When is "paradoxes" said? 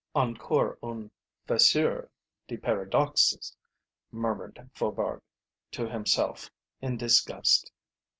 2.57-3.55